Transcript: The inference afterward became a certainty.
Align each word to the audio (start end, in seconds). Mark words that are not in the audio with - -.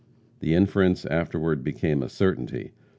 The 0.39 0.55
inference 0.55 1.05
afterward 1.05 1.63
became 1.63 2.01
a 2.01 2.09
certainty. 2.09 2.71